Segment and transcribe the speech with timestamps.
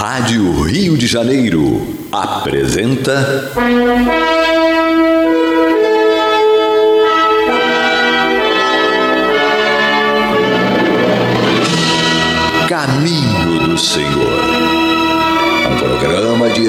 [0.00, 3.52] Rádio Rio de Janeiro apresenta.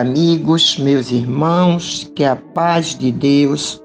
[0.00, 3.80] Amigos, meus irmãos, que a paz de Deus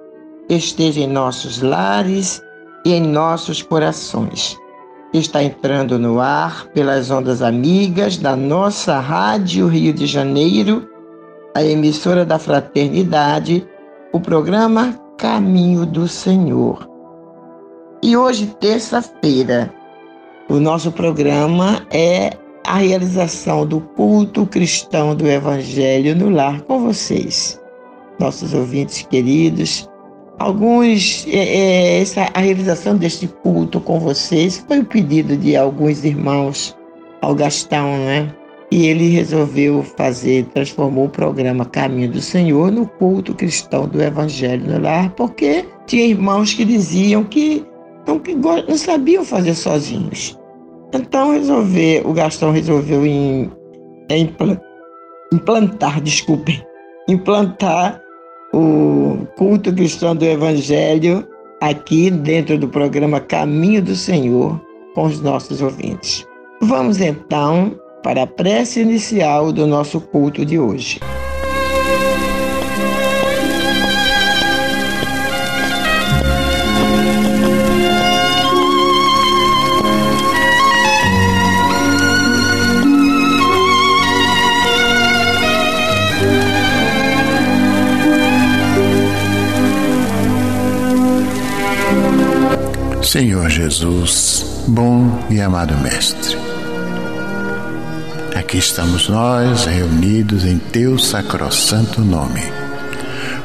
[0.50, 2.42] esteja em nossos lares
[2.86, 4.58] e em nossos corações.
[5.14, 10.88] Está entrando no ar pelas ondas amigas da nossa Rádio Rio de Janeiro,
[11.54, 13.68] a emissora da Fraternidade,
[14.14, 16.90] o programa Caminho do Senhor.
[18.02, 19.74] E hoje, terça-feira,
[20.50, 22.32] o nosso programa é
[22.66, 27.60] a realização do culto cristão do Evangelho no lar com vocês,
[28.20, 29.90] nossos ouvintes queridos.
[30.40, 36.04] Alguns, é, é, essa, a realização deste culto com vocês foi o pedido de alguns
[36.04, 36.76] irmãos
[37.22, 38.34] ao Gastão, né?
[38.72, 44.66] E ele resolveu fazer, transformou o programa Caminho do Senhor no culto cristão do Evangelho
[44.66, 47.66] no lar, porque tinha irmãos que diziam que
[48.06, 50.38] não, que não sabiam fazer sozinhos
[50.96, 53.52] então resolver, o Gastão resolveu em,
[54.10, 54.36] em
[55.34, 56.62] implantar, desculpem,
[57.08, 58.02] implantar
[58.54, 61.28] o culto cristão do Evangelho
[61.62, 64.60] aqui dentro do programa Caminho do Senhor
[64.94, 66.26] com os nossos ouvintes.
[66.62, 71.00] Vamos então para a prece inicial do nosso culto de hoje.
[93.06, 96.36] Senhor Jesus, bom e amado Mestre,
[98.36, 102.42] aqui estamos nós reunidos em Teu sacrossanto nome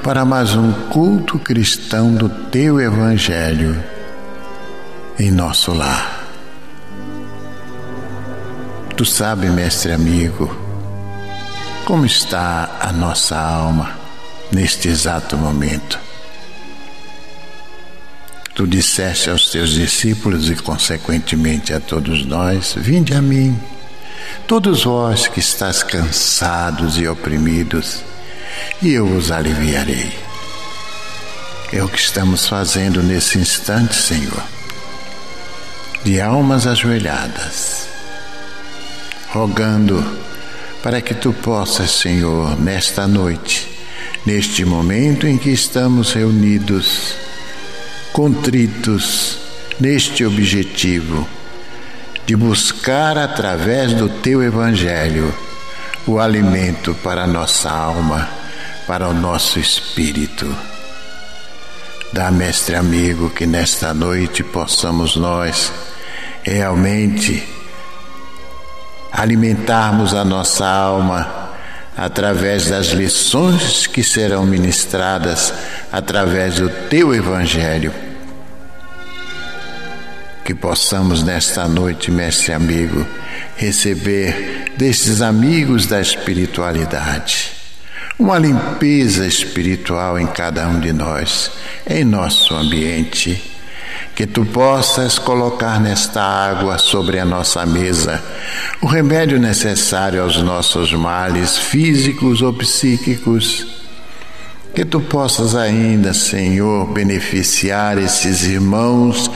[0.02, 3.84] para mais um culto cristão do Teu Evangelho
[5.18, 6.26] em nosso lar.
[8.96, 10.50] Tu sabe, Mestre amigo,
[11.84, 13.90] como está a nossa alma
[14.50, 16.09] neste exato momento
[18.60, 23.58] Tu disseste aos teus discípulos e, consequentemente, a todos nós: Vinde a mim,
[24.46, 28.04] todos vós que estáis cansados e oprimidos,
[28.82, 30.12] e eu vos aliviarei.
[31.72, 34.42] É o que estamos fazendo nesse instante, Senhor,
[36.04, 37.86] de almas ajoelhadas,
[39.30, 40.04] rogando
[40.82, 43.70] para que tu possas, Senhor, nesta noite,
[44.26, 47.29] neste momento em que estamos reunidos,
[48.12, 49.38] contritos
[49.78, 51.26] neste objetivo
[52.26, 55.34] de buscar através do teu Evangelho
[56.06, 58.28] o alimento para a nossa alma,
[58.86, 60.46] para o nosso espírito.
[62.12, 65.72] Dá, mestre amigo, que nesta noite possamos nós
[66.42, 67.46] realmente
[69.12, 71.39] alimentarmos a nossa alma
[72.00, 75.52] através das lições que serão ministradas
[75.92, 77.92] através do teu Evangelho.
[80.42, 83.06] Que possamos nesta noite, mestre amigo,
[83.54, 87.60] receber destes amigos da espiritualidade
[88.18, 91.50] uma limpeza espiritual em cada um de nós,
[91.88, 93.59] em nosso ambiente,
[94.20, 98.22] que tu possas colocar nesta água sobre a nossa mesa
[98.82, 103.80] o remédio necessário aos nossos males físicos ou psíquicos.
[104.74, 109.30] Que tu possas ainda, Senhor, beneficiar esses irmãos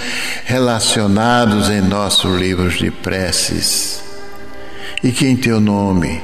[0.45, 4.03] relacionados em nossos livros de preces.
[5.03, 6.21] E que em teu nome,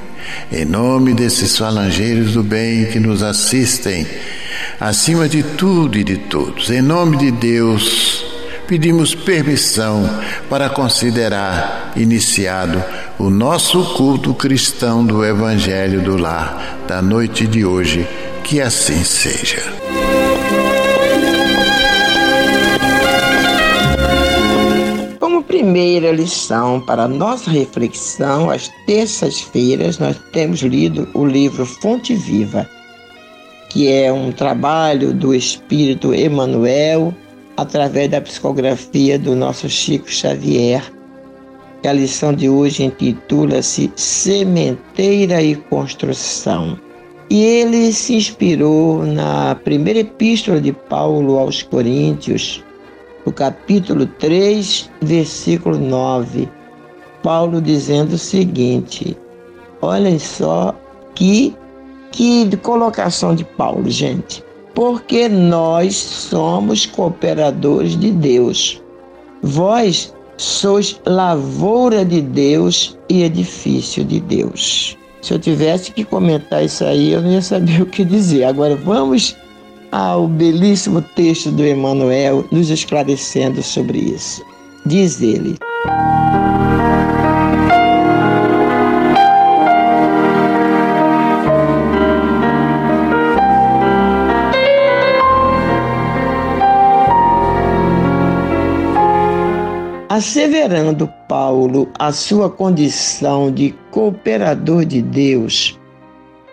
[0.53, 4.07] em nome desses falangeiros do bem que nos assistem,
[4.79, 8.20] acima de tudo e de todos, em nome de Deus,
[8.71, 10.09] pedimos permissão
[10.49, 12.81] para considerar iniciado
[13.19, 18.07] o nosso culto cristão do Evangelho do Lar da noite de hoje.
[18.45, 19.61] Que assim seja.
[25.19, 32.71] Como primeira lição para nossa reflexão, às terças-feiras, nós temos lido o livro Fonte Viva,
[33.69, 37.13] que é um trabalho do Espírito Emmanuel
[37.57, 40.83] através da psicografia do nosso Chico Xavier.
[41.85, 46.79] A lição de hoje intitula-se Sementeira e Construção.
[47.31, 52.63] E ele se inspirou na primeira epístola de Paulo aos Coríntios,
[53.25, 56.49] no capítulo 3, versículo 9.
[57.23, 59.17] Paulo dizendo o seguinte:
[59.81, 60.75] olhem só
[61.15, 61.55] que,
[62.11, 64.45] que colocação de Paulo, gente
[64.81, 68.81] porque nós somos cooperadores de Deus.
[69.43, 74.97] Vós sois lavoura de Deus e edifício de Deus.
[75.21, 78.45] Se eu tivesse que comentar isso aí, eu não ia saber o que dizer.
[78.45, 79.37] Agora vamos
[79.93, 84.43] ao belíssimo texto do Emmanuel nos esclarecendo sobre isso.
[84.87, 85.59] Diz ele.
[100.21, 105.81] Asseverando Paulo a sua condição de cooperador de Deus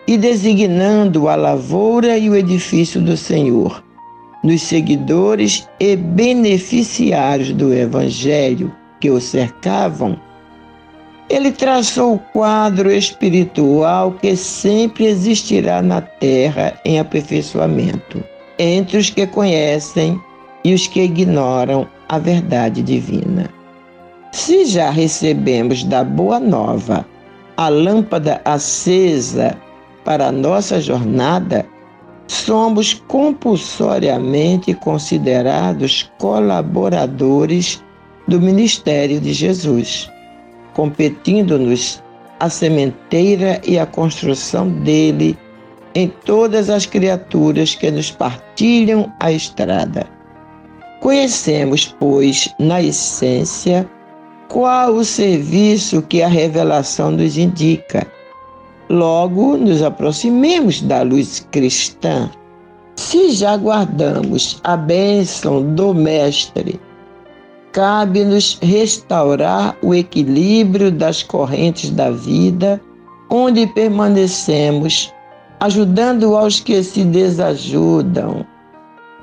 [0.06, 3.84] e designando a lavoura e o edifício do Senhor,
[4.42, 10.18] nos seguidores e beneficiários do Evangelho que o cercavam,
[11.28, 18.24] ele traçou o quadro espiritual que sempre existirá na terra em aperfeiçoamento,
[18.58, 20.18] entre os que conhecem
[20.64, 23.57] e os que ignoram a verdade divina.
[24.32, 27.06] Se já recebemos da Boa Nova
[27.56, 29.56] a lâmpada acesa
[30.04, 31.66] para a nossa jornada,
[32.28, 37.82] somos compulsoriamente considerados colaboradores
[38.28, 40.10] do ministério de Jesus,
[40.74, 42.02] competindo-nos
[42.38, 45.36] a sementeira e a construção dele
[45.94, 50.06] em todas as criaturas que nos partilham a estrada.
[51.00, 53.88] Conhecemos, pois, na essência,
[54.48, 58.06] qual o serviço que a revelação nos indica.
[58.88, 62.30] Logo, nos aproximemos da luz cristã.
[62.96, 66.80] Se já guardamos a bênção do Mestre,
[67.72, 72.80] cabe-nos restaurar o equilíbrio das correntes da vida,
[73.30, 75.12] onde permanecemos,
[75.60, 78.44] ajudando aos que se desajudam,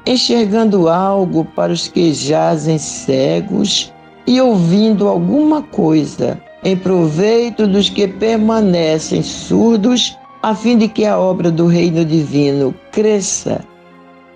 [0.06, 3.92] enxergando algo para os que jazem cegos
[4.28, 11.18] e ouvindo alguma coisa em proveito dos que permanecem surdos, a fim de que a
[11.18, 13.64] obra do reino divino cresça,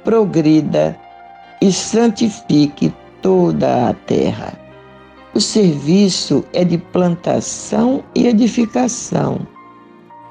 [0.04, 0.98] progrida
[1.62, 4.54] e santifique toda a terra.
[5.34, 9.40] O serviço é de plantação e edificação,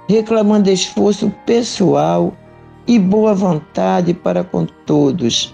[0.09, 2.33] reclamando esforço pessoal
[2.87, 5.53] e boa vontade para com todos,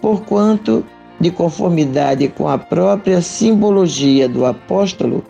[0.00, 0.84] porquanto
[1.22, 5.24] de conformidade com a própria simbologia do apóstolo,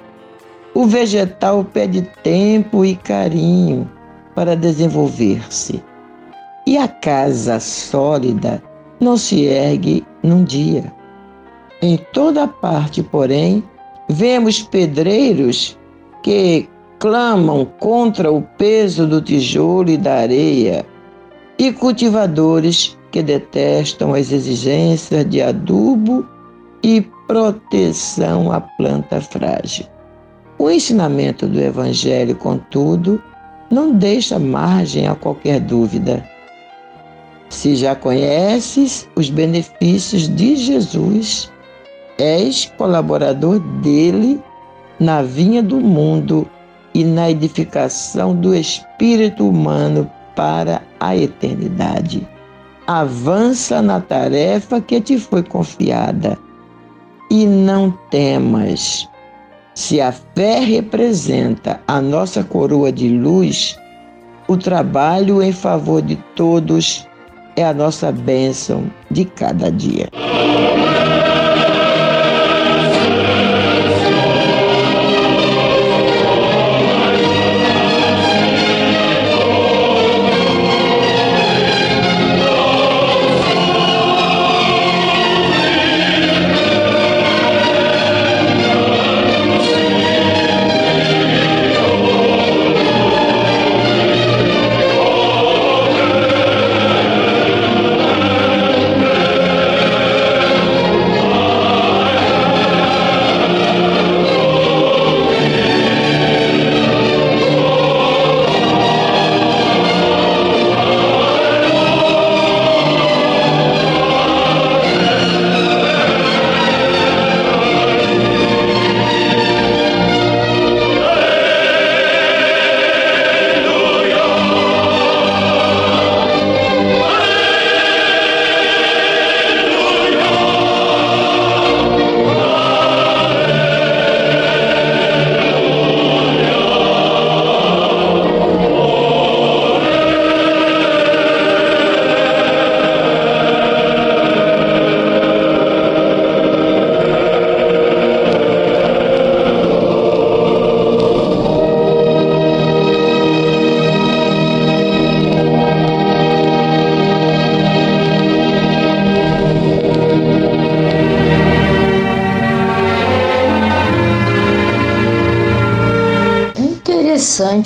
[0.74, 3.88] o vegetal pede tempo e carinho
[4.34, 5.84] para desenvolver-se.
[6.66, 8.62] E a casa sólida
[8.98, 10.90] não se ergue num dia.
[11.82, 13.62] Em toda parte, porém,
[14.08, 15.78] vemos pedreiros
[16.22, 20.86] que clamam contra o peso do tijolo e da areia,
[21.58, 26.26] e cultivadores que detestam as exigências de adubo
[26.82, 29.86] e proteção à planta frágil.
[30.58, 33.22] O ensinamento do Evangelho, contudo,
[33.70, 36.26] não deixa margem a qualquer dúvida.
[37.48, 41.50] Se já conheces os benefícios de Jesus,
[42.18, 44.40] és colaborador dele
[44.98, 46.48] na vinha do mundo
[46.94, 52.26] e na edificação do espírito humano para a eternidade.
[52.86, 56.38] Avança na tarefa que te foi confiada
[57.30, 59.08] e não temas.
[59.74, 63.78] Se a fé representa a nossa coroa de luz,
[64.48, 67.08] o trabalho em favor de todos
[67.56, 70.10] é a nossa bênção de cada dia.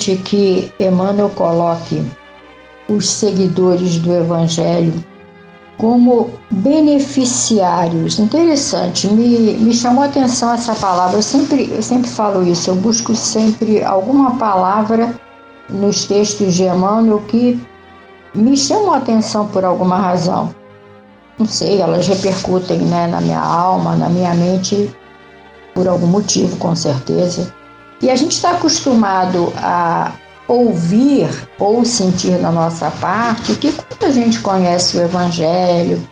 [0.07, 2.01] Interessante que Emmanuel coloque
[2.87, 4.93] os seguidores do Evangelho
[5.77, 8.17] como beneficiários.
[8.17, 11.17] Interessante, me, me chamou a atenção essa palavra.
[11.17, 15.13] Eu sempre, eu sempre falo isso, eu busco sempre alguma palavra
[15.69, 17.61] nos textos de Emmanuel que
[18.33, 20.55] me chamam a atenção por alguma razão.
[21.37, 24.89] Não sei, elas repercutem né, na minha alma, na minha mente,
[25.75, 27.53] por algum motivo, com certeza.
[28.01, 30.13] E a gente está acostumado a
[30.47, 31.27] ouvir
[31.59, 36.07] ou sentir da nossa parte que quando a gente conhece o Evangelho,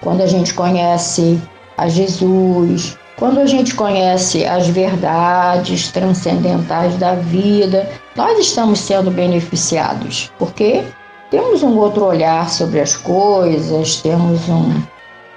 [0.00, 1.40] quando a gente conhece
[1.76, 10.32] a Jesus, quando a gente conhece as verdades transcendentais da vida, nós estamos sendo beneficiados,
[10.38, 10.84] porque
[11.30, 14.82] temos um outro olhar sobre as coisas, temos um,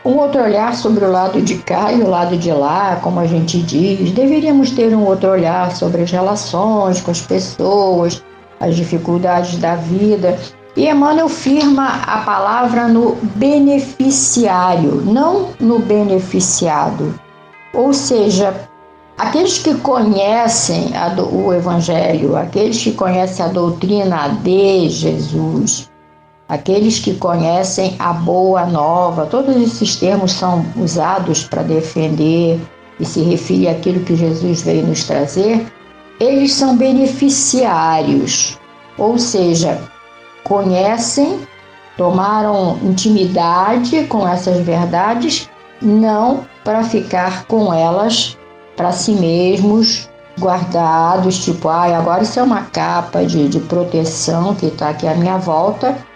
[0.04, 3.28] um outro olhar sobre o lado de cá e o lado de lá, como a
[3.28, 4.12] gente diz.
[4.12, 8.24] Deveríamos ter um outro olhar sobre as relações com as pessoas,
[8.60, 10.38] as dificuldades da vida.
[10.76, 17.14] E Emmanuel firma a palavra no beneficiário, não no beneficiado.
[17.74, 18.56] Ou seja,
[19.18, 20.94] aqueles que conhecem
[21.32, 25.91] o Evangelho, aqueles que conhecem a doutrina de Jesus,
[26.52, 32.60] aqueles que conhecem a boa nova, todos esses termos são usados para defender
[33.00, 35.66] e se referir àquilo que Jesus veio nos trazer,
[36.20, 38.60] eles são beneficiários,
[38.98, 39.80] ou seja,
[40.44, 41.40] conhecem,
[41.96, 45.50] tomaram intimidade com essas verdades,
[45.82, 48.38] não para ficar com elas
[48.76, 54.66] para si mesmos, guardados, tipo, ah, agora isso é uma capa de, de proteção que
[54.66, 56.11] está aqui à minha volta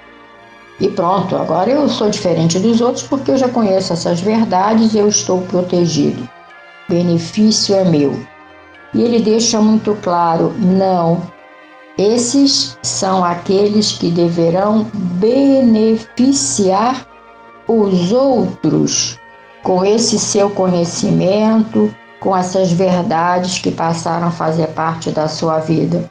[0.79, 4.97] e pronto, agora eu sou diferente dos outros porque eu já conheço essas verdades e
[4.97, 6.27] eu estou protegido.
[6.89, 8.19] Benefício é meu.
[8.93, 11.21] E ele deixa muito claro: não,
[11.97, 17.07] esses são aqueles que deverão beneficiar
[17.67, 19.17] os outros
[19.63, 26.09] com esse seu conhecimento, com essas verdades que passaram a fazer parte da sua vida.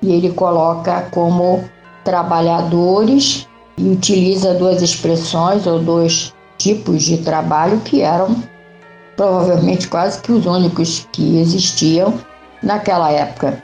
[0.00, 1.64] E ele coloca como
[2.04, 8.36] trabalhadores e utiliza duas expressões ou dois tipos de trabalho que eram
[9.16, 12.14] provavelmente quase que os únicos que existiam
[12.62, 13.62] naquela época.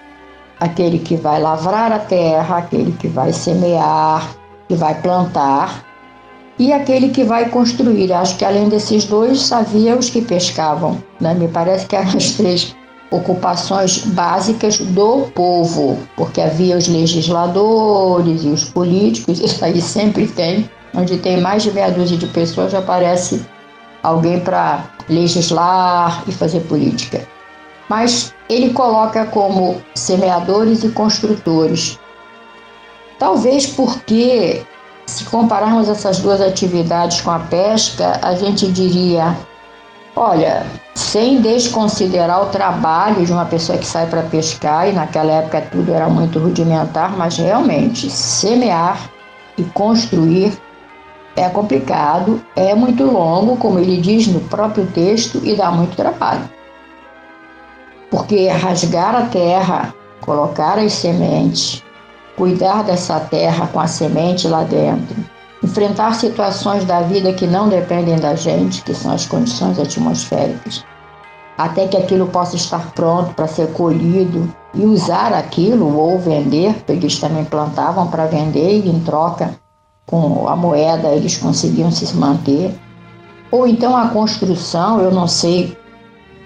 [0.61, 4.37] Aquele que vai lavrar a terra, aquele que vai semear,
[4.69, 5.85] que vai plantar,
[6.59, 8.13] e aquele que vai construir.
[8.13, 11.03] Acho que além desses dois, havia os que pescavam.
[11.21, 11.35] Né?
[11.35, 12.75] Me parece que eram as três
[13.17, 20.69] ocupações básicas do povo, porque havia os legisladores e os políticos, isso aí sempre tem,
[20.95, 23.45] onde tem mais de meia dúzia de pessoas, já aparece
[24.03, 27.27] alguém para legislar e fazer política.
[27.89, 31.99] Mas ele coloca como semeadores e construtores.
[33.19, 34.63] Talvez porque
[35.07, 39.37] se compararmos essas duas atividades com a pesca, a gente diria:
[40.17, 45.61] olha, sem desconsiderar o trabalho de uma pessoa que sai para pescar, e naquela época
[45.71, 49.11] tudo era muito rudimentar, mas realmente semear
[49.57, 50.53] e construir
[51.37, 56.49] é complicado, é muito longo, como ele diz no próprio texto, e dá muito trabalho.
[58.09, 61.83] Porque rasgar a terra, colocar as sementes,
[62.37, 65.17] cuidar dessa terra com a semente lá dentro,
[65.65, 70.85] enfrentar situações da vida que não dependem da gente, que são as condições atmosféricas,
[71.57, 77.19] até que aquilo possa estar pronto para ser colhido e usar aquilo ou vender, eles
[77.19, 79.59] também plantavam para vender e em troca
[80.07, 82.75] com a moeda eles conseguiam se manter.
[83.51, 85.79] Ou então a construção, eu não sei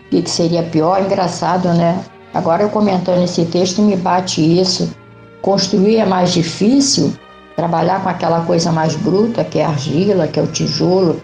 [0.06, 2.04] o que seria pior, engraçado, né?
[2.32, 4.94] Agora eu comentando esse texto me bate isso.
[5.42, 7.12] Construir é mais difícil,
[7.58, 11.20] trabalhar com aquela coisa mais bruta, que é a argila, que é o tijolo,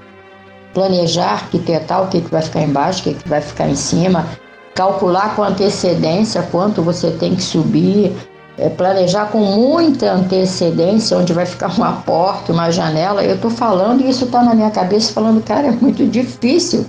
[0.75, 4.27] planejar, arquitetar o que, que vai ficar embaixo, o que, que vai ficar em cima,
[4.75, 8.13] calcular com antecedência quanto você tem que subir,
[8.59, 13.23] é, planejar com muita antecedência onde vai ficar uma porta, uma janela.
[13.23, 16.85] Eu estou falando e isso está na minha cabeça, falando, cara, é muito difícil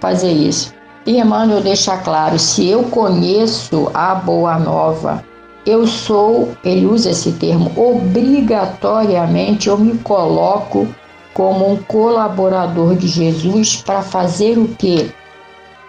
[0.00, 0.72] fazer isso.
[1.04, 5.22] E Emmanuel deixa claro: se eu conheço a Boa Nova,
[5.66, 10.86] eu sou, ele usa esse termo, obrigatoriamente eu me coloco
[11.34, 15.10] como um colaborador de Jesus para fazer o que?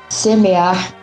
[0.09, 0.93] Semear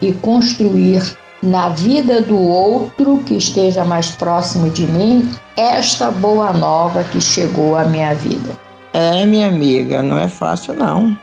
[0.00, 7.02] e construir na vida do outro que esteja mais próximo de mim esta boa nova
[7.04, 8.56] que chegou à minha vida.
[8.92, 11.16] É, minha amiga, não é fácil não.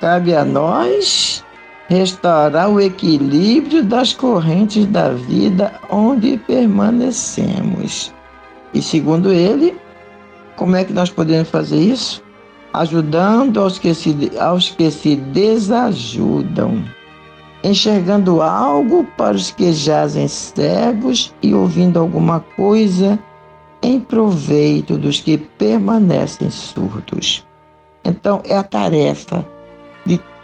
[0.00, 1.44] Cabe a nós
[1.88, 8.12] restaurar o equilíbrio das correntes da vida onde permanecemos.
[8.74, 9.76] E segundo ele,
[10.56, 12.22] como é que nós podemos fazer isso?
[12.72, 16.84] Ajudando aos que se, aos que se desajudam
[17.64, 23.18] enxergando algo para os que jazem cegos e ouvindo alguma coisa
[23.82, 27.44] em proveito dos que permanecem surdos.
[28.04, 29.44] Então, é a tarefa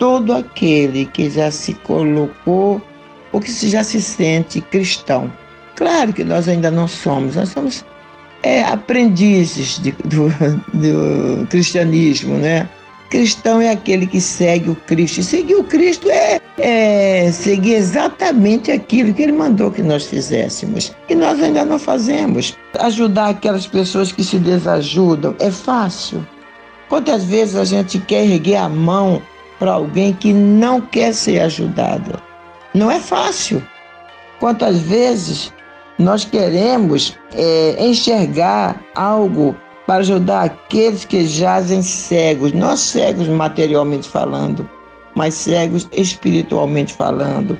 [0.03, 2.83] todo aquele que já se colocou
[3.31, 5.33] ou que já se sente cristão.
[5.77, 7.85] Claro que nós ainda não somos, nós somos
[8.43, 10.29] é, aprendizes de, do,
[10.75, 12.69] do cristianismo, né?
[13.11, 15.21] Cristão é aquele que segue o Cristo.
[15.21, 20.93] E seguir o Cristo é, é seguir exatamente aquilo que ele mandou que nós fizéssemos.
[21.09, 22.59] E nós ainda não fazemos.
[22.81, 26.27] Ajudar aquelas pessoas que se desajudam é fácil.
[26.89, 29.23] Quantas vezes a gente quer erguer a mão
[29.63, 32.21] para alguém que não quer ser ajudado?
[32.75, 33.63] Não é fácil.
[34.41, 35.53] Quantas vezes
[36.01, 39.55] nós queremos é, enxergar algo
[39.87, 44.69] para ajudar aqueles que jazem cegos, não cegos materialmente falando,
[45.15, 47.57] mas cegos espiritualmente falando.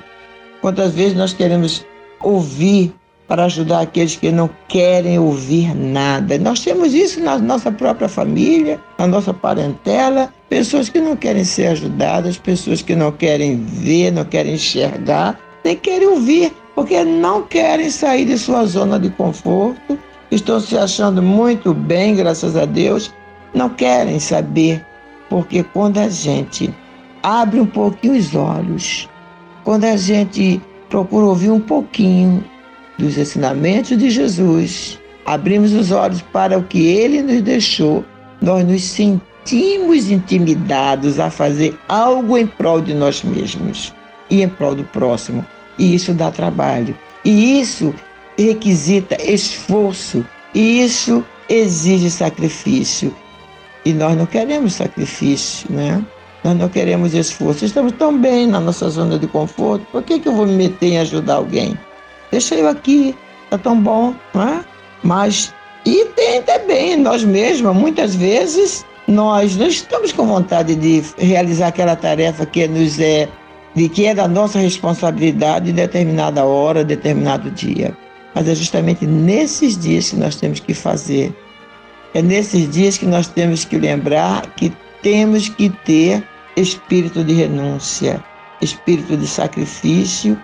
[0.59, 1.85] Quantas vezes nós queremos
[2.19, 2.93] ouvir
[3.27, 6.37] para ajudar aqueles que não querem ouvir nada.
[6.37, 11.67] Nós temos isso na nossa própria família, na nossa parentela, pessoas que não querem ser
[11.67, 17.89] ajudadas, pessoas que não querem ver, não querem enxergar, nem querem ouvir, porque não querem
[17.89, 19.97] sair de sua zona de conforto.
[20.29, 23.13] Estão se achando muito bem, graças a Deus,
[23.53, 24.83] não querem saber,
[25.29, 26.73] porque quando a gente
[27.21, 29.07] abre um pouquinho os olhos,
[29.63, 32.43] quando a gente procura ouvir um pouquinho
[32.97, 38.03] dos ensinamentos de Jesus, abrimos os olhos para o que ele nos deixou,
[38.41, 43.93] nós nos sentimos intimidados a fazer algo em prol de nós mesmos
[44.29, 45.45] e em prol do próximo.
[45.77, 46.95] E isso dá trabalho.
[47.25, 47.93] E isso
[48.37, 53.15] requisita esforço e isso exige sacrifício.
[53.85, 56.03] E nós não queremos sacrifício, né?
[56.43, 57.65] Nós não queremos esforço.
[57.65, 59.85] Estamos tão bem na nossa zona de conforto.
[59.91, 61.77] Por que, que eu vou me meter em ajudar alguém?
[62.33, 63.15] Deixa eu aqui,
[63.51, 64.65] tá tão bom, né?
[65.03, 65.53] Mas,
[65.85, 71.95] e tem também, nós mesmos, muitas vezes, nós não estamos com vontade de realizar aquela
[71.95, 73.29] tarefa que nos é,
[73.75, 77.95] de que é da nossa responsabilidade em determinada hora, determinado dia.
[78.33, 81.31] Mas é justamente nesses dias que nós temos que fazer.
[82.15, 88.23] É nesses dias que nós temos que lembrar que temos que ter espírito de renúncia,
[88.59, 90.35] espírito de sacrifício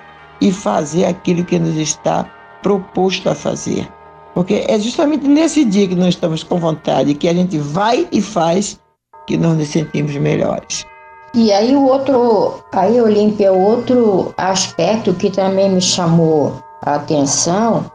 [0.41, 2.25] e fazer aquilo que nos está
[2.61, 3.87] proposto a fazer.
[4.33, 8.21] Porque é justamente nesse dia que nós estamos com vontade, que a gente vai e
[8.21, 8.79] faz,
[9.25, 10.85] que nós nos sentimos melhores.
[11.33, 16.53] E aí o outro, aí Olímpia, outro aspecto que também me chamou
[16.85, 17.85] a atenção,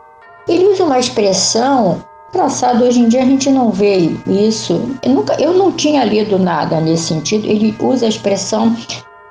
[0.46, 2.02] ele usa uma expressão
[2.34, 4.80] engraçado, hoje em dia a gente não vê isso.
[5.02, 7.46] Eu, nunca, eu não tinha lido nada nesse sentido.
[7.46, 8.76] Ele usa a expressão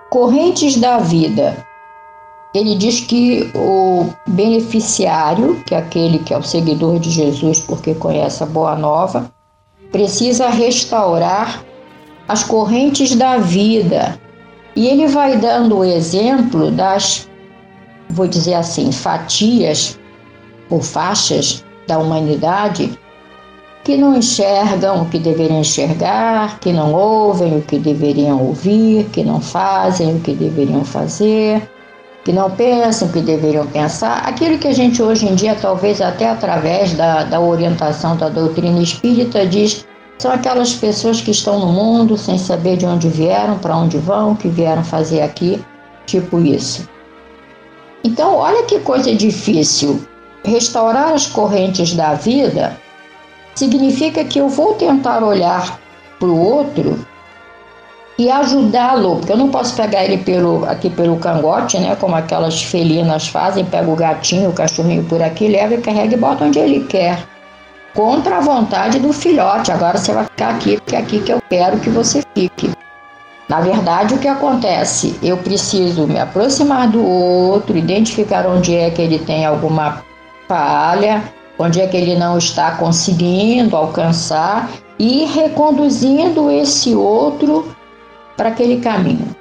[0.09, 1.65] correntes da vida.
[2.53, 7.95] Ele diz que o beneficiário, que é aquele que é o seguidor de Jesus porque
[7.95, 9.31] conhece a boa nova,
[9.91, 11.63] precisa restaurar
[12.27, 14.19] as correntes da vida.
[14.75, 17.27] E ele vai dando o exemplo das,
[18.09, 19.99] vou dizer assim, fatias
[20.69, 22.97] ou faixas da humanidade
[23.83, 29.23] que não enxergam o que deveriam enxergar, que não ouvem o que deveriam ouvir, que
[29.23, 31.69] não fazem o que deveriam fazer,
[32.23, 34.19] que não pensam que deveriam pensar.
[34.25, 38.81] Aquilo que a gente hoje em dia, talvez até através da, da orientação da doutrina
[38.81, 39.85] espírita, diz
[40.19, 44.35] são aquelas pessoas que estão no mundo sem saber de onde vieram, para onde vão,
[44.35, 45.61] que vieram fazer aqui,
[46.05, 46.87] tipo isso.
[48.03, 50.01] Então, olha que coisa difícil.
[50.45, 52.77] Restaurar as correntes da vida
[53.55, 55.79] significa que eu vou tentar olhar
[56.19, 57.05] para o outro
[58.23, 62.63] e ajudá-lo, porque eu não posso pegar ele pelo, aqui pelo cangote, né, como aquelas
[62.63, 66.57] felinas fazem, pega o gatinho, o cachorrinho por aqui, leva e carrega e bota onde
[66.57, 67.19] ele quer.
[67.93, 71.41] Contra a vontade do filhote, agora você vai ficar aqui, porque é aqui que eu
[71.49, 72.71] quero que você fique.
[73.49, 75.19] Na verdade, o que acontece?
[75.21, 80.01] Eu preciso me aproximar do outro, identificar onde é que ele tem alguma
[80.47, 81.21] falha,
[81.59, 87.72] onde é que ele não está conseguindo alcançar e reconduzindo esse outro
[88.35, 89.35] para aquele caminho.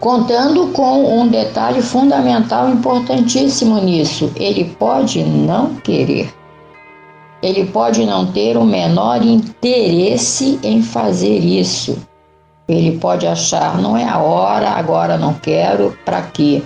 [0.00, 6.32] Contando com um detalhe fundamental importantíssimo nisso: ele pode não querer.
[7.42, 11.98] Ele pode não ter o menor interesse em fazer isso.
[12.66, 16.62] Ele pode achar, não é a hora, agora não quero, para quê?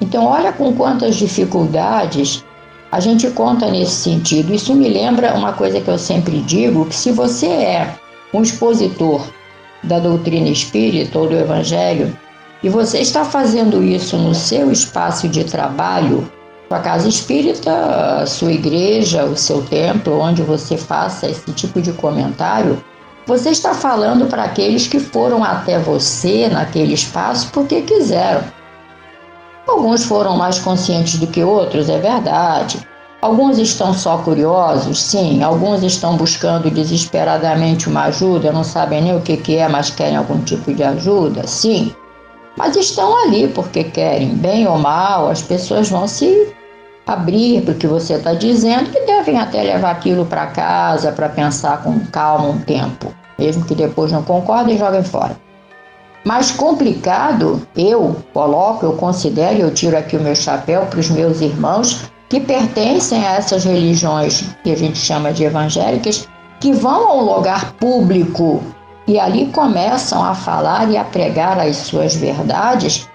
[0.00, 2.42] Então, olha com quantas dificuldades
[2.90, 4.54] a gente conta nesse sentido.
[4.54, 7.94] Isso me lembra uma coisa que eu sempre digo, que se você é
[8.32, 9.22] um expositor
[9.82, 12.16] da doutrina espírita ou do evangelho,
[12.62, 16.30] e você está fazendo isso no seu espaço de trabalho,
[16.68, 22.82] sua casa espírita, sua igreja, o seu templo, onde você faça esse tipo de comentário,
[23.26, 28.44] você está falando para aqueles que foram até você naquele espaço porque quiseram.
[29.66, 32.86] Alguns foram mais conscientes do que outros, é verdade.
[33.22, 35.42] Alguns estão só curiosos, sim.
[35.42, 40.16] Alguns estão buscando desesperadamente uma ajuda, não sabem nem o que, que é, mas querem
[40.16, 41.94] algum tipo de ajuda, sim.
[42.56, 46.54] Mas estão ali porque querem, bem ou mal, as pessoas vão se
[47.06, 51.28] abrir para o que você está dizendo e devem até levar aquilo para casa para
[51.28, 55.36] pensar com calma um tempo, mesmo que depois não concordem e joguem fora.
[56.24, 61.40] Mais complicado, eu coloco, eu considero, eu tiro aqui o meu chapéu para os meus
[61.42, 66.26] irmãos que pertencem a essas religiões que a gente chama de evangélicas,
[66.60, 68.62] que vão ao lugar público
[69.06, 73.10] e ali começam a falar e a pregar as suas verdades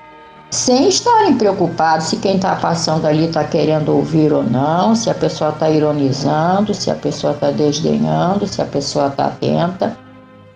[0.51, 5.13] sem estarem preocupados se quem está passando ali está querendo ouvir ou não, se a
[5.13, 9.97] pessoa está ironizando, se a pessoa está desdenhando, se a pessoa está atenta.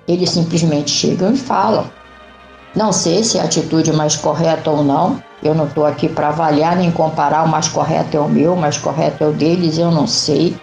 [0.08, 1.90] Eles simplesmente chegam e falam.
[2.76, 5.22] Não sei se é a atitude mais correta ou não.
[5.42, 7.44] Eu não estou aqui para avaliar nem comparar.
[7.44, 10.56] O mais correto é o meu, o mais correto é o deles, eu não sei.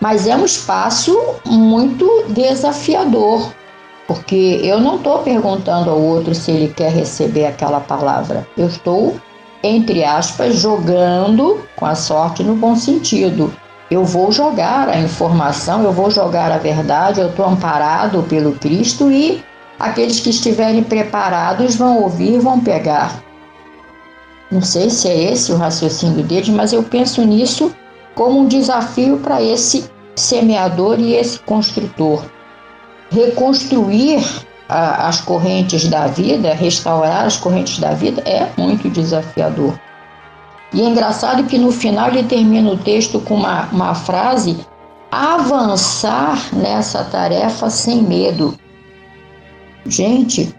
[0.00, 3.50] Mas é um espaço muito desafiador,
[4.06, 8.46] porque eu não estou perguntando ao outro se ele quer receber aquela palavra.
[8.56, 9.16] Eu estou,
[9.62, 13.52] entre aspas, jogando com a sorte no bom sentido.
[13.90, 19.10] Eu vou jogar a informação, eu vou jogar a verdade, eu estou amparado pelo Cristo
[19.10, 19.42] e
[19.78, 23.22] Aqueles que estiverem preparados vão ouvir, vão pegar.
[24.50, 27.74] Não sei se é esse o raciocínio deles, mas eu penso nisso
[28.14, 32.24] como um desafio para esse semeador e esse construtor.
[33.10, 34.24] Reconstruir
[34.68, 39.78] a, as correntes da vida, restaurar as correntes da vida é muito desafiador.
[40.72, 44.58] E é engraçado que no final ele termina o texto com uma, uma frase:
[45.10, 48.58] avançar nessa tarefa sem medo.
[49.84, 50.54] Gente,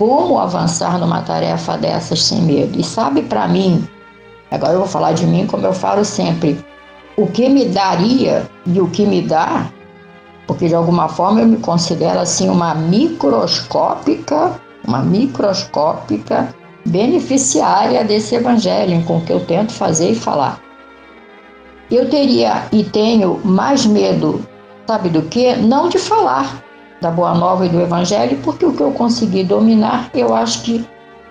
[0.00, 2.80] como avançar numa tarefa dessas sem medo?
[2.80, 3.86] E sabe para mim,
[4.50, 6.58] agora eu vou falar de mim como eu falo sempre,
[7.18, 9.70] o que me daria e o que me dá,
[10.46, 14.58] porque de alguma forma eu me considero assim uma microscópica,
[14.88, 16.48] uma microscópica
[16.86, 20.62] beneficiária desse evangelho com que eu tento fazer e falar.
[21.90, 24.48] Eu teria e tenho mais medo,
[24.86, 25.56] sabe do que?
[25.56, 26.64] Não de falar,
[27.00, 30.84] da Boa Nova e do Evangelho, porque o que eu consegui dominar, eu acho que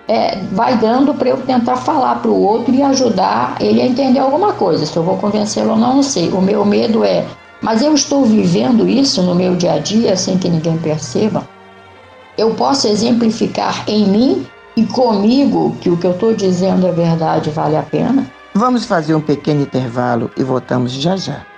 [0.08, 4.18] é, vai dando para eu tentar falar para o outro e ajudar ele a entender
[4.18, 4.84] alguma coisa.
[4.84, 6.28] Se eu vou convencê-lo ou não, não sei.
[6.30, 7.24] O meu medo é,
[7.62, 11.46] mas eu estou vivendo isso no meu dia a dia sem que ninguém perceba.
[12.36, 17.50] Eu posso exemplificar em mim e comigo que o que eu estou dizendo é verdade,
[17.50, 18.26] vale a pena?
[18.54, 21.49] Vamos fazer um pequeno intervalo e voltamos já já.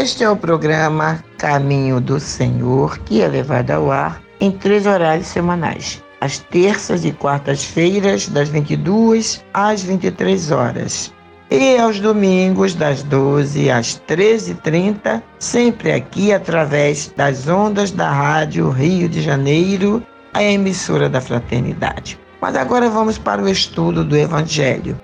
[0.00, 5.26] Este é o programa Caminho do Senhor, que é levado ao ar em três horários
[5.26, 6.00] semanais.
[6.20, 11.12] Às terças e quartas-feiras, das 22 às 23 horas.
[11.50, 19.08] E aos domingos, das 12 às 13h30, sempre aqui através das ondas da Rádio Rio
[19.08, 20.00] de Janeiro,
[20.32, 22.20] a emissora da Fraternidade.
[22.40, 24.96] Mas agora vamos para o estudo do Evangelho.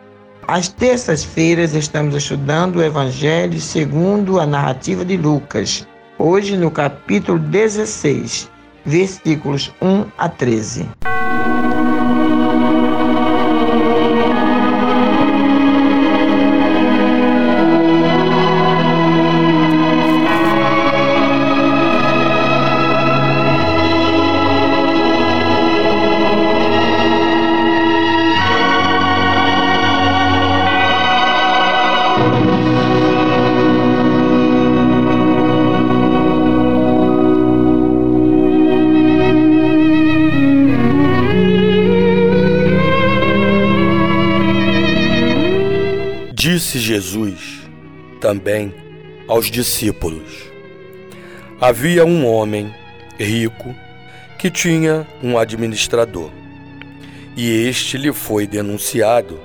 [0.47, 8.51] Às terças-feiras estamos estudando o Evangelho segundo a narrativa de Lucas, hoje no capítulo 16,
[8.85, 10.87] versículos 1 a 13.
[48.35, 48.75] Também
[49.29, 50.51] aos discípulos:
[51.61, 52.75] Havia um homem
[53.19, 53.75] rico
[54.39, 56.31] que tinha um administrador,
[57.37, 59.41] e este lhe foi denunciado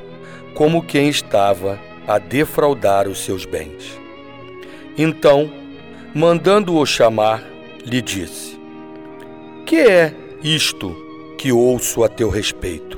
[0.55, 3.97] como quem estava a defraudar os seus bens.
[4.97, 5.49] Então,
[6.13, 7.43] mandando-o chamar,
[7.85, 8.59] lhe disse:
[9.65, 10.95] Que é isto
[11.37, 12.97] que ouço a teu respeito?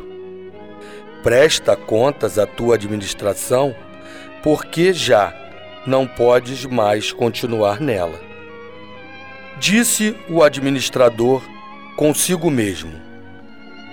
[1.22, 3.76] Presta contas à tua administração
[4.42, 5.42] porque já
[5.86, 8.20] não podes mais continuar nela.
[9.60, 11.42] Disse o administrador
[11.96, 12.94] consigo mesmo: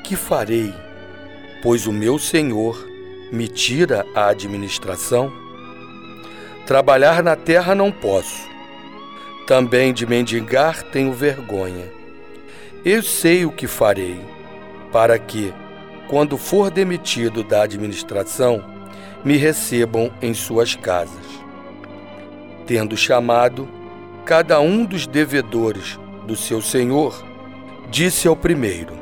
[0.05, 0.72] Que farei,
[1.62, 2.87] pois o meu senhor
[3.33, 5.33] me tira a administração?
[6.66, 8.48] Trabalhar na terra não posso.
[9.46, 11.90] Também de mendigar tenho vergonha.
[12.85, 14.20] Eu sei o que farei,
[14.92, 15.53] para que,
[16.09, 18.62] quando for demitido da administração,
[19.24, 21.38] me recebam em suas casas.
[22.69, 23.67] Tendo chamado
[24.27, 27.25] cada um dos devedores do seu senhor,
[27.91, 28.93] disse ao primeiro: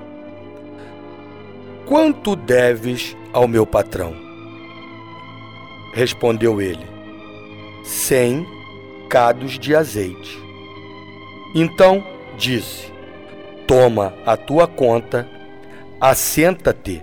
[1.85, 4.15] Quanto deves ao meu patrão?
[5.93, 6.87] Respondeu ele:
[7.83, 8.47] Cem
[9.11, 10.41] cados de azeite.
[11.53, 12.07] Então
[12.39, 12.93] disse:
[13.67, 15.29] Toma a tua conta,
[16.01, 17.03] assenta-te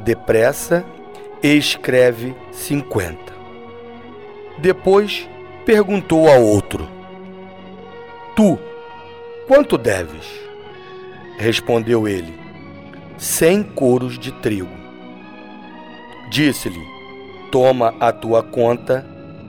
[0.00, 0.84] depressa
[1.42, 3.32] e escreve cinquenta.
[4.58, 5.26] Depois
[5.68, 6.88] perguntou ao outro:
[8.34, 8.58] Tu,
[9.46, 10.26] quanto deves?
[11.36, 12.32] Respondeu ele:
[13.18, 14.72] Cem coros de trigo.
[16.30, 16.82] Disse-lhe:
[17.52, 19.06] Toma a tua conta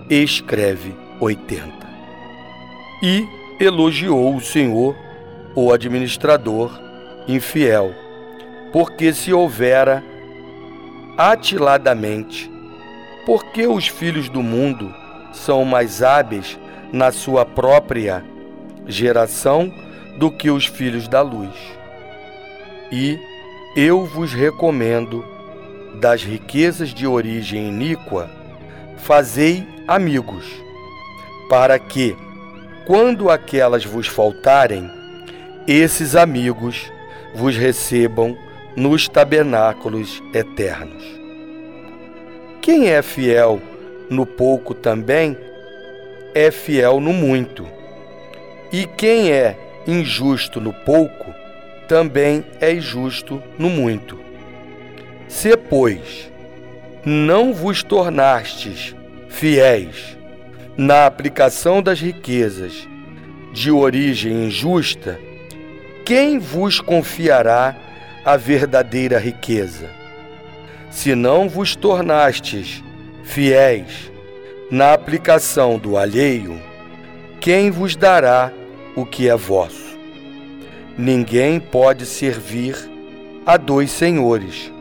[0.09, 1.87] e escreve oitenta.
[3.01, 3.25] E
[3.57, 4.97] elogiou o Senhor,
[5.55, 6.77] o administrador
[7.29, 7.95] infiel,
[8.73, 10.03] porque se houvera
[11.17, 12.51] atiladamente,
[13.25, 14.98] porque os filhos do mundo
[15.31, 16.57] são mais hábeis
[16.91, 18.23] na sua própria
[18.87, 19.71] geração
[20.17, 21.55] do que os filhos da luz.
[22.91, 23.19] E
[23.75, 25.23] eu vos recomendo,
[25.99, 28.29] das riquezas de origem iníqua,
[28.97, 30.45] fazei amigos,
[31.49, 32.15] para que,
[32.85, 34.89] quando aquelas vos faltarem,
[35.67, 36.91] esses amigos
[37.35, 38.37] vos recebam
[38.75, 41.03] nos tabernáculos eternos.
[42.61, 43.61] Quem é fiel
[44.09, 45.37] no pouco também
[46.33, 47.67] é fiel no muito.
[48.71, 51.33] E quem é injusto no pouco
[51.87, 54.19] também é injusto no muito.
[55.27, 56.31] Se, pois,
[57.05, 58.95] não vos tornastes
[59.27, 60.17] fiéis
[60.77, 62.87] na aplicação das riquezas
[63.51, 65.19] de origem injusta,
[66.05, 67.75] quem vos confiará
[68.23, 69.89] a verdadeira riqueza.
[70.89, 72.83] Se não vos tornastes
[73.29, 74.11] fiéis
[74.71, 76.59] na aplicação do alheio,
[77.39, 78.51] quem vos dará
[78.95, 79.97] o que é vosso?
[80.97, 82.75] Ninguém pode servir
[83.45, 84.71] a dois senhores,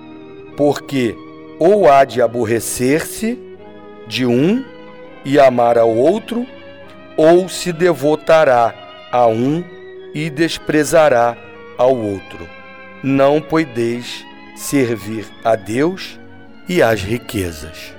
[0.56, 1.14] porque
[1.58, 3.38] ou há de aborrecer-se
[4.06, 4.64] de um
[5.26, 6.46] e amar ao outro,
[7.18, 8.74] ou se devotará
[9.12, 9.62] a um
[10.14, 11.36] e desprezará
[11.76, 12.48] ao outro.
[13.02, 14.24] não podeis
[14.56, 16.18] servir a Deus
[16.68, 17.97] e às riquezas.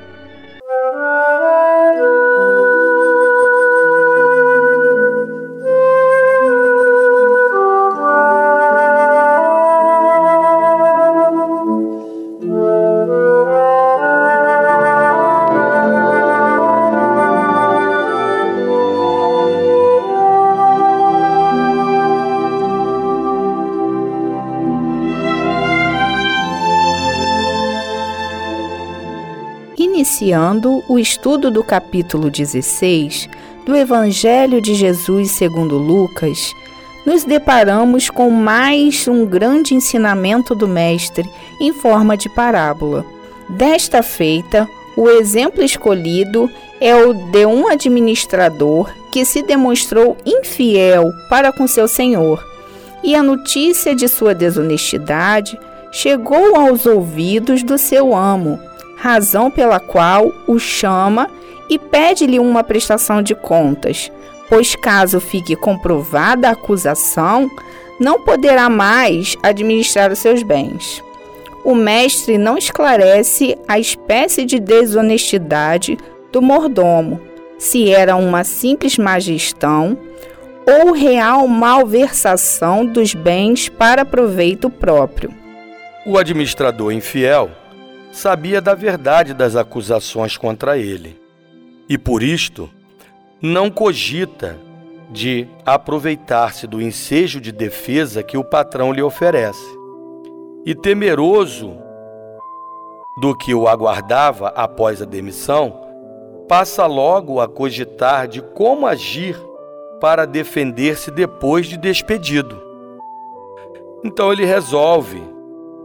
[30.29, 33.27] Iniciando o estudo do capítulo 16
[33.65, 36.53] do Evangelho de Jesus segundo Lucas,
[37.03, 41.27] nos deparamos com mais um grande ensinamento do Mestre
[41.59, 43.03] em forma de parábola.
[43.49, 46.47] Desta feita, o exemplo escolhido
[46.79, 52.45] é o de um administrador que se demonstrou infiel para com seu senhor,
[53.03, 55.59] e a notícia de sua desonestidade
[55.91, 58.59] chegou aos ouvidos do seu amo,
[58.99, 61.29] razão pela qual o chama
[61.69, 64.11] e pede-lhe uma prestação de contas,
[64.49, 67.49] pois caso fique comprovada a acusação,
[67.99, 71.03] não poderá mais administrar os seus bens.
[71.63, 75.97] O mestre não esclarece a espécie de desonestidade
[76.31, 77.21] do mordomo,
[77.57, 79.97] se era uma simples má gestão
[80.65, 85.33] ou real malversação dos bens para proveito próprio.
[86.05, 87.49] O administrador infiel
[88.19, 91.17] sabia da verdade das acusações contra ele
[91.87, 92.69] e, por isto,
[93.41, 94.57] não cogita
[95.09, 99.65] de aproveitar-se do ensejo de defesa que o patrão lhe oferece.
[100.65, 101.77] E temeroso
[103.21, 105.79] do que o aguardava após a demissão,
[106.47, 109.39] passa logo a cogitar de como agir
[110.01, 112.61] para defender-se depois de despedido.
[114.03, 115.38] Então ele resolve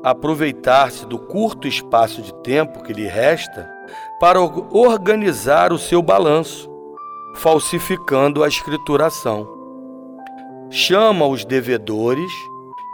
[0.05, 3.73] aproveitar-se do curto espaço de tempo que lhe resta
[4.21, 6.71] para organizar o seu balanço,
[7.37, 9.49] falsificando a escrituração.
[10.69, 12.31] Chama os devedores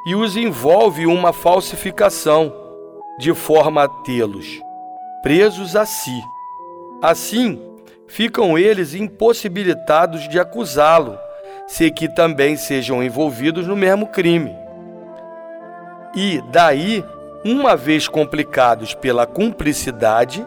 [0.07, 2.55] e os envolve uma falsificação,
[3.19, 4.61] de forma a tê-los
[5.23, 6.19] presos a si.
[7.03, 7.61] Assim,
[8.09, 11.19] ficam eles impossibilitados de acusá-lo,
[11.67, 14.60] se que também sejam envolvidos no mesmo crime
[16.15, 17.05] e, daí,
[17.45, 20.47] uma vez complicados pela cumplicidade,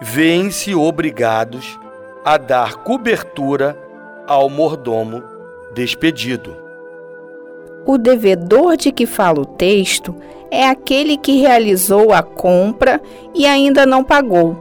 [0.00, 1.78] veem-se obrigados
[2.24, 3.78] a dar cobertura
[4.26, 5.22] ao mordomo
[5.74, 6.56] despedido.
[7.84, 10.14] O devedor de que fala o texto
[10.50, 13.00] é aquele que realizou a compra
[13.34, 14.56] e ainda não pagou,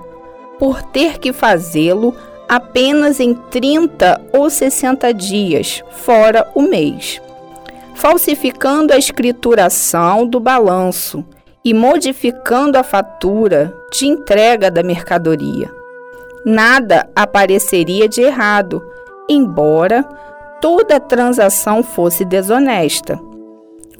[0.59, 2.13] por ter que fazê-lo
[2.47, 7.19] apenas em 30 ou 60 dias, fora o mês
[7.95, 11.25] falsificando a escrituração do balanço
[11.63, 15.71] e modificando a fatura de entrega da mercadoria.
[16.45, 18.85] Nada apareceria de errado,
[19.27, 20.03] embora
[20.61, 23.19] toda transação fosse desonesta.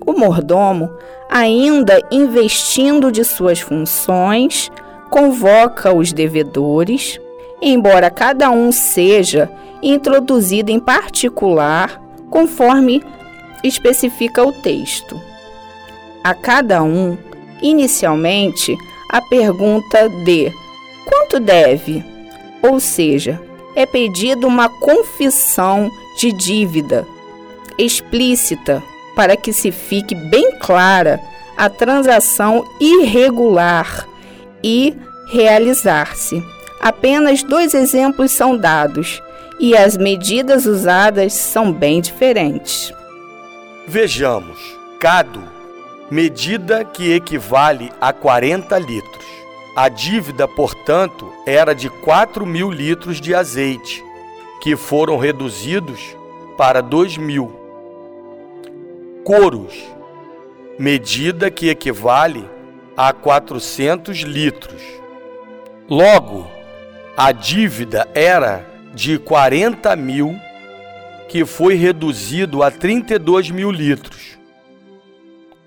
[0.06, 0.92] O mordomo,
[1.30, 4.70] ainda investindo de suas funções,
[5.10, 7.20] convoca os devedores,
[7.62, 9.50] embora cada um seja
[9.82, 13.02] introduzido em particular conforme
[13.68, 15.20] especifica o texto.
[16.24, 17.18] A cada um,
[17.62, 18.76] inicialmente,
[19.10, 20.52] a pergunta de
[21.06, 22.04] quanto deve,
[22.62, 23.42] ou seja,
[23.76, 27.06] é pedido uma confissão de dívida
[27.78, 28.82] explícita
[29.16, 31.20] para que se fique bem clara
[31.58, 34.08] a transação irregular
[34.64, 34.96] e
[35.32, 36.42] realizar-se.
[36.82, 39.22] Apenas dois exemplos são dados
[39.60, 42.94] e as medidas usadas são bem diferentes.
[43.88, 44.58] Vejamos,
[45.00, 45.44] cado,
[46.10, 49.26] medida que equivale a 40 litros.
[49.76, 54.04] A dívida, portanto, era de 4 mil litros de azeite,
[54.60, 56.00] que foram reduzidos
[56.58, 57.54] para 2 mil.
[59.24, 59.76] Coros,
[60.80, 62.44] medida que equivale
[62.98, 64.82] a 400 litros.
[65.88, 66.48] Logo,
[67.16, 70.40] a dívida era de 40 mil
[71.28, 74.38] que foi reduzido a 32 mil litros.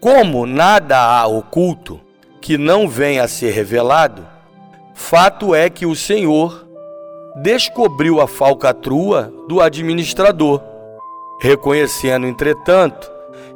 [0.01, 2.01] Como nada há oculto
[2.41, 4.27] que não venha a ser revelado,
[4.95, 6.67] fato é que o Senhor
[7.43, 10.63] descobriu a falcatrua do administrador,
[11.41, 13.11] reconhecendo, entretanto,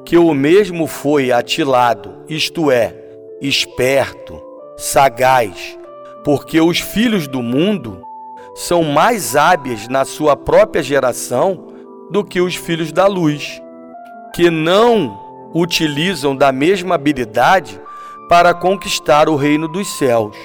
[0.05, 2.95] que o mesmo foi atilado, isto é,
[3.41, 4.41] esperto,
[4.77, 5.79] sagaz,
[6.25, 8.03] porque os filhos do mundo
[8.55, 11.72] são mais hábeis na sua própria geração
[12.11, 13.63] do que os filhos da luz,
[14.35, 15.21] que não
[15.55, 17.81] utilizam da mesma habilidade
[18.29, 20.37] para conquistar o reino dos céus.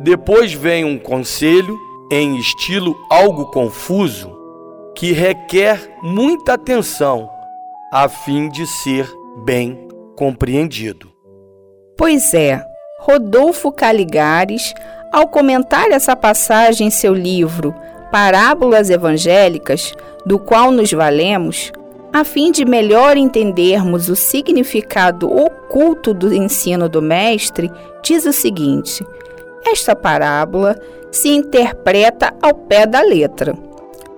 [0.00, 1.78] Depois vem um conselho
[2.10, 4.36] em estilo algo confuso
[4.94, 7.30] que requer muita atenção
[7.92, 9.08] a fim de ser
[9.44, 11.10] bem compreendido.
[11.96, 12.64] Pois é,
[13.00, 14.74] Rodolfo Caligares,
[15.12, 17.74] ao comentar essa passagem em seu livro
[18.12, 19.94] Parábolas Evangélicas,
[20.26, 21.72] do qual nos valemos,
[22.12, 29.02] a fim de melhor entendermos o significado oculto do ensino do Mestre, diz o seguinte:
[29.66, 30.78] esta parábola
[31.10, 33.54] se interpreta ao pé da letra.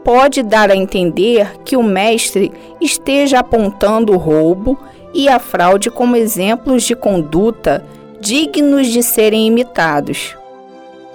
[0.02, 4.76] Pode dar a entender que o Mestre esteja apontando o roubo
[5.14, 7.86] e a fraude como exemplos de conduta
[8.20, 10.36] dignos de serem imitados.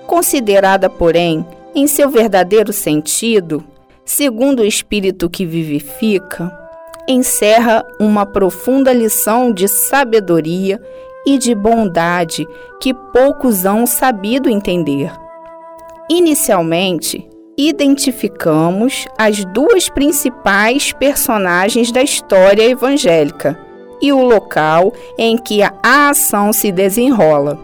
[0.07, 1.45] Considerada, porém,
[1.76, 3.63] em seu verdadeiro sentido,
[4.03, 6.51] segundo o espírito que vivifica,
[7.07, 10.82] encerra uma profunda lição de sabedoria
[11.26, 12.47] e de bondade
[12.80, 15.11] que poucos hão sabido entender.
[16.09, 23.59] Inicialmente, identificamos as duas principais personagens da história evangélica
[24.01, 27.59] e o local em que a ação se desenrola.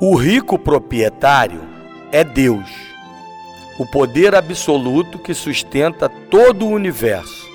[0.00, 1.60] O rico proprietário
[2.12, 2.89] é Deus,
[3.78, 7.48] o poder absoluto que sustenta todo o universo.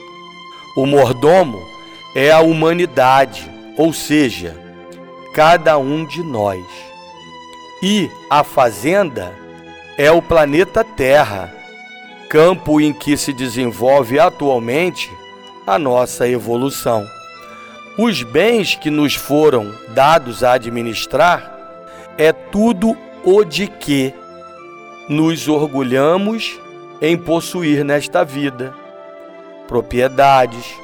[0.76, 1.62] O mordomo
[2.16, 4.56] é a humanidade, ou seja,
[5.34, 6.64] cada um de nós.
[7.82, 9.34] E a fazenda
[9.98, 11.54] é o planeta Terra,
[12.30, 15.12] campo em que se desenvolve atualmente
[15.68, 17.06] a nossa evolução.
[17.98, 21.52] Os bens que nos foram dados a administrar
[22.18, 24.14] é tudo o de que
[25.08, 26.60] nos orgulhamos
[27.02, 28.74] em possuir nesta vida:
[29.68, 30.76] propriedades,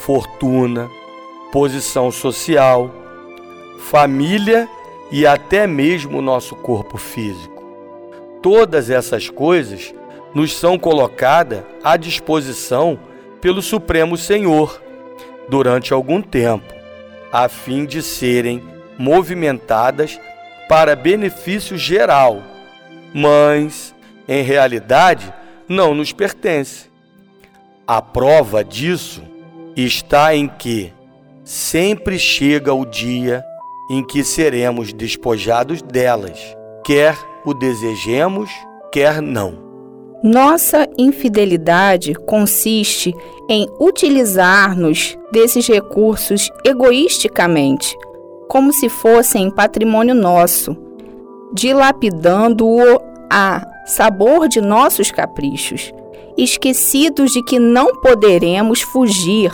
[0.00, 0.90] fortuna,
[1.52, 2.90] posição social,
[3.78, 4.68] família
[5.10, 7.62] e até mesmo nosso corpo físico.
[8.42, 9.94] Todas essas coisas
[10.34, 12.98] nos são colocadas à disposição
[13.40, 14.82] pelo Supremo Senhor
[15.48, 16.74] durante algum tempo,
[17.32, 18.62] a fim de serem
[18.98, 20.18] movimentadas
[20.68, 22.42] para benefício geral,
[23.14, 23.94] mas,
[24.26, 25.32] em realidade,
[25.68, 26.90] não nos pertence.
[27.86, 29.22] A prova disso
[29.76, 30.92] está em que
[31.44, 33.44] sempre chega o dia
[33.90, 36.38] em que seremos despojados delas,
[36.84, 38.50] quer o desejemos,
[38.90, 39.62] quer não.
[40.22, 43.14] Nossa infidelidade consiste
[43.48, 47.94] em utilizar-nos desses recursos egoisticamente,
[48.48, 50.74] como se fossem patrimônio nosso,
[51.54, 53.00] dilapidando-o
[53.30, 55.92] a sabor de nossos caprichos,
[56.36, 59.52] esquecidos de que não poderemos fugir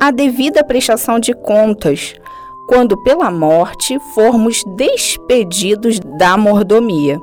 [0.00, 2.14] à devida prestação de contas
[2.68, 7.18] quando pela morte formos despedidos da mordomia.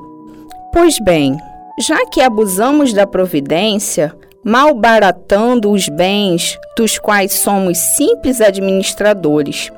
[0.72, 1.36] Pois bem,
[1.78, 4.14] já que abusamos da providência,
[4.44, 9.70] malbaratando os bens dos quais somos simples administradores,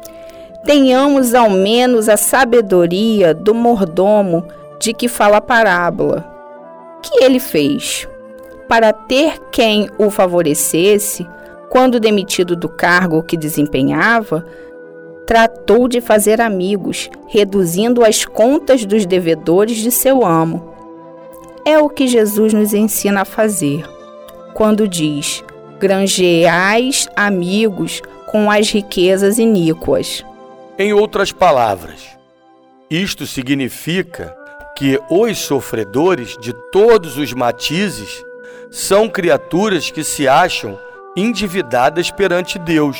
[0.64, 4.46] tenhamos ao menos a sabedoria do mordomo
[4.78, 6.28] de que fala a parábola.
[7.02, 8.08] Que ele fez?
[8.68, 11.26] Para ter quem o favorecesse,
[11.68, 14.46] quando demitido do cargo que desempenhava,
[15.26, 20.72] tratou de fazer amigos, reduzindo as contas dos devedores de seu amo.
[21.64, 23.84] É o que Jesus nos ensina a fazer,
[24.52, 25.44] quando diz:
[25.78, 30.24] granjeais amigos com as riquezas iníquas.
[30.82, 32.18] Em outras palavras,
[32.90, 34.36] isto significa
[34.76, 38.20] que os sofredores de todos os matizes
[38.68, 40.76] são criaturas que se acham
[41.16, 42.98] endividadas perante Deus.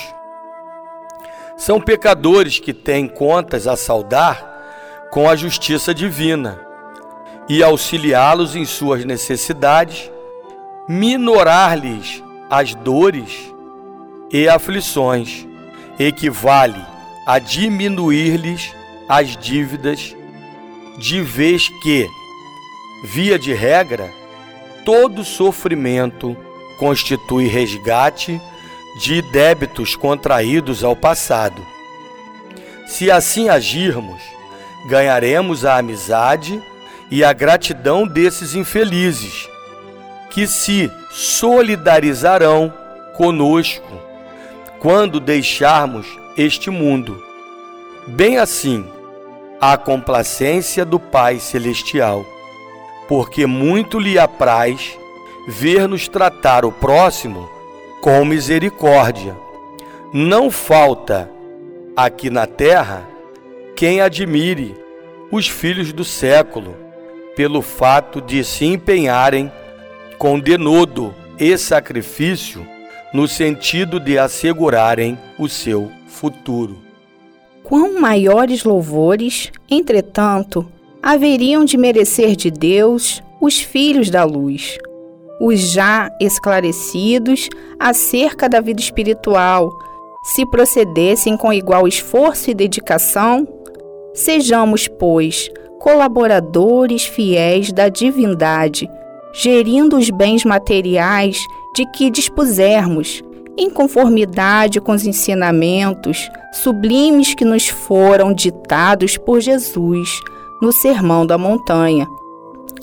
[1.56, 6.60] São pecadores que têm contas a saldar com a justiça divina
[7.48, 10.08] e auxiliá-los em suas necessidades,
[10.88, 13.52] minorar-lhes as dores
[14.30, 15.48] e aflições,
[15.98, 16.91] equivale
[17.26, 18.72] a diminuir-lhes
[19.08, 20.16] as dívidas,
[20.98, 22.08] de vez que,
[23.04, 24.10] via de regra,
[24.84, 26.36] todo sofrimento
[26.78, 28.40] constitui resgate
[28.98, 31.64] de débitos contraídos ao passado.
[32.86, 34.20] Se assim agirmos,
[34.88, 36.60] ganharemos a amizade
[37.10, 39.48] e a gratidão desses infelizes,
[40.30, 42.72] que se solidarizarão
[43.16, 43.92] conosco
[44.80, 46.06] quando deixarmos
[46.36, 47.22] este mundo.
[48.06, 48.84] Bem assim,
[49.60, 52.24] a complacência do Pai Celestial,
[53.06, 54.98] porque muito lhe apraz
[55.46, 57.48] ver-nos tratar o próximo
[58.00, 59.36] com misericórdia,
[60.12, 61.30] não falta
[61.96, 63.06] aqui na terra
[63.76, 64.74] quem admire
[65.30, 66.76] os filhos do século
[67.36, 69.50] pelo fato de se empenharem
[70.18, 72.66] com denodo e sacrifício
[73.12, 76.76] no sentido de assegurarem o seu futuro.
[77.64, 80.66] Quão maiores louvores, entretanto,
[81.02, 84.78] haveriam de merecer de Deus os filhos da luz,
[85.40, 87.48] os já esclarecidos
[87.80, 89.70] acerca da vida espiritual,
[90.22, 93.48] se procedessem com igual esforço e dedicação?
[94.14, 95.50] Sejamos, pois,
[95.80, 98.88] colaboradores fiéis da divindade,
[99.32, 101.40] gerindo os bens materiais
[101.74, 103.22] de que dispusermos,
[103.56, 110.20] em conformidade com os ensinamentos sublimes que nos foram ditados por Jesus
[110.60, 112.06] no Sermão da Montanha.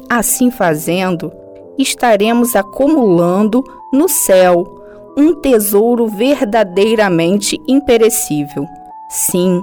[0.10, 1.32] Assim fazendo,
[1.78, 3.64] estaremos acumulando
[3.94, 4.76] no céu
[5.18, 8.66] um tesouro verdadeiramente imperecível.
[9.10, 9.62] Sim,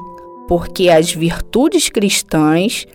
[0.48, 2.86] porque as virtudes cristãs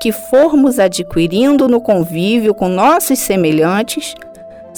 [0.00, 4.14] que formos adquirindo no convívio com nossos semelhantes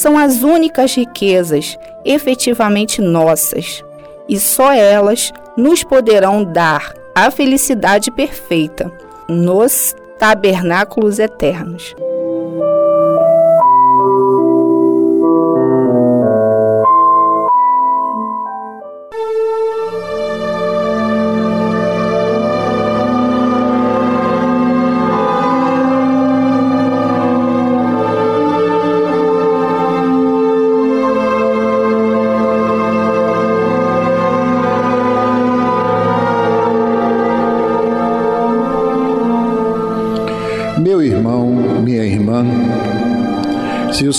[0.01, 3.85] são as únicas riquezas efetivamente nossas,
[4.27, 8.91] e só elas nos poderão dar a felicidade perfeita
[9.29, 11.95] nos tabernáculos eternos.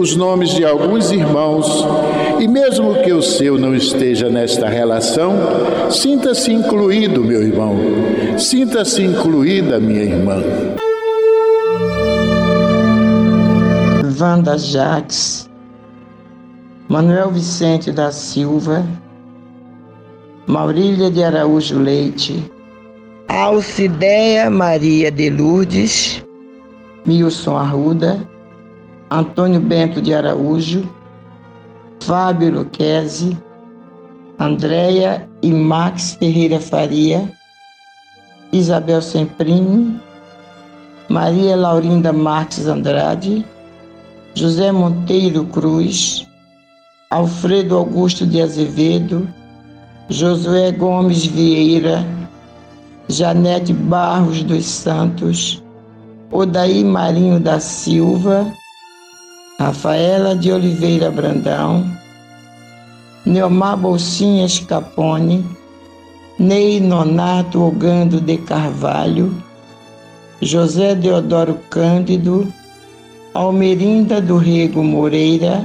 [0.00, 1.84] os nomes de alguns irmãos
[2.40, 5.34] e, mesmo que o seu não esteja nesta relação,
[5.90, 7.76] sinta-se incluído, meu irmão,
[8.38, 10.42] sinta-se incluída, minha irmã.
[14.18, 15.48] Wanda Jacques,
[16.88, 18.84] Manuel Vicente da Silva,
[20.46, 22.50] Maurília de Araújo Leite,
[23.28, 26.24] Alcideia Maria de Lourdes,
[27.06, 28.26] Milson Arruda,
[29.10, 30.88] Antônio Bento de Araújo,
[32.00, 33.36] Fábio Luquezzi,
[34.38, 37.28] Andréia e Max Ferreira Faria,
[38.52, 40.00] Isabel Semprini,
[41.08, 43.44] Maria Laurinda Marques Andrade,
[44.36, 46.24] José Monteiro Cruz,
[47.10, 49.28] Alfredo Augusto de Azevedo,
[50.08, 52.06] Josué Gomes Vieira,
[53.08, 55.60] Janete Barros dos Santos,
[56.30, 58.46] Odaí Marinho da Silva,
[59.60, 61.84] Rafaela de Oliveira Brandão,
[63.26, 65.44] Neomar Bolsinhas Capone,
[66.38, 69.30] Ney Nonato Ogando de Carvalho,
[70.40, 72.50] José Deodoro Cândido,
[73.34, 75.62] Almerinda do Rego Moreira,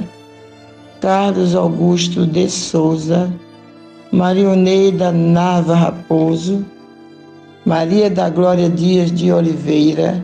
[1.00, 3.32] Carlos Augusto de Souza,
[4.12, 6.66] Marioneida Nava Raposo,
[7.66, 10.22] Maria da Glória Dias de Oliveira,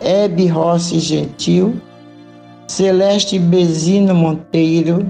[0.00, 1.78] Hebe Rossi Gentil,
[2.66, 5.06] Celeste Bezino Monteiro,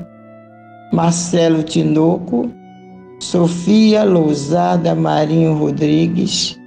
[0.93, 2.51] Marcelo Tinoco,
[3.21, 6.59] Sofia Lousada Marinho Rodrigues,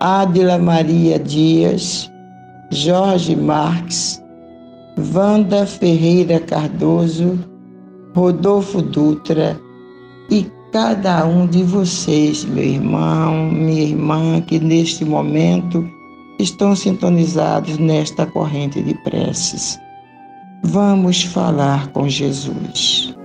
[0.00, 2.10] Ádila Maria Dias,
[2.70, 4.22] Jorge Marques,
[5.14, 7.38] Wanda Ferreira Cardoso,
[8.14, 9.60] Rodolfo Dutra
[10.30, 15.86] e cada um de vocês, meu irmão, minha irmã, que neste momento
[16.38, 19.78] estão sintonizados nesta corrente de preces.
[20.62, 23.16] Vamos falar com Jesus.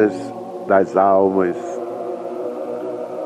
[0.00, 0.32] Que muitas
[0.66, 1.56] das almas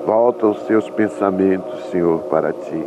[0.07, 2.85] voltam os seus pensamentos, Senhor, para Ti.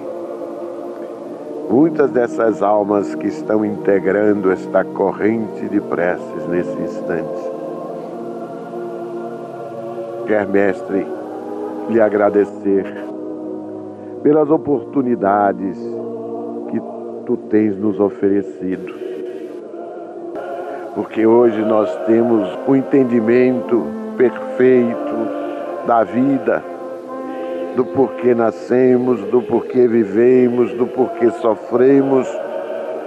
[1.70, 7.58] Muitas dessas almas que estão integrando esta corrente de preces nesse instante.
[10.28, 11.06] Quer, Mestre,
[11.90, 12.86] lhe agradecer
[14.24, 15.78] pelas oportunidades
[17.28, 19.07] tu tens nos oferecido.
[20.98, 23.86] Porque hoje nós temos o um entendimento
[24.18, 25.16] perfeito
[25.86, 26.64] da vida,
[27.76, 32.28] do porquê nascemos, do porquê vivemos, do porquê sofremos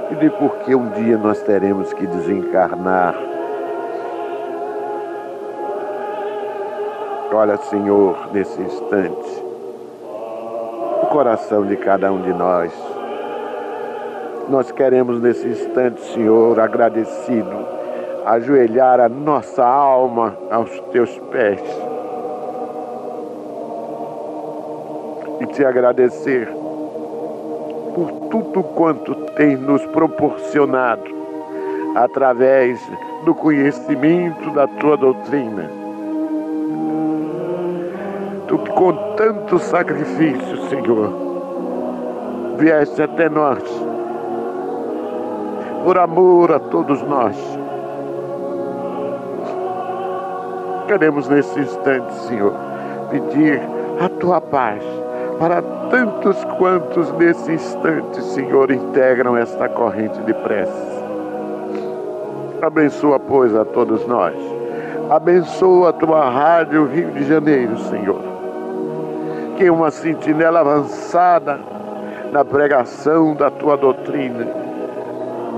[0.08, 3.16] e de porquê um dia nós teremos que desencarnar.
[7.32, 9.44] Olha, Senhor, nesse instante,
[11.02, 12.72] o coração de cada um de nós
[14.50, 17.79] nós queremos nesse instante, Senhor, agradecido,
[18.24, 21.62] ajoelhar a nossa alma aos teus pés
[25.40, 26.48] e te agradecer
[27.94, 31.04] por tudo quanto tem nos proporcionado
[31.94, 32.80] através
[33.24, 35.70] do conhecimento da tua doutrina.
[38.46, 41.12] Tu com tanto sacrifício, Senhor,
[42.58, 43.62] vieste até nós
[45.84, 47.59] por amor a todos nós.
[50.90, 52.52] Queremos nesse instante, Senhor,
[53.10, 53.62] pedir
[54.00, 54.82] a tua paz
[55.38, 61.04] para tantos quantos nesse instante, Senhor, integram esta corrente de preces.
[62.60, 64.34] Abençoa, pois, a todos nós.
[65.08, 68.20] Abençoa a tua rádio Rio de Janeiro, Senhor.
[69.56, 71.60] Que uma sentinela avançada
[72.32, 74.44] na pregação da tua doutrina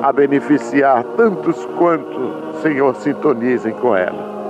[0.02, 4.41] a beneficiar tantos quanto, Senhor, sintonizem com ela.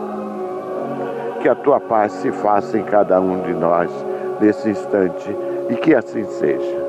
[1.43, 3.91] Que a tua paz se faça em cada um de nós
[4.41, 5.29] nesse instante
[5.69, 6.82] e que assim seja.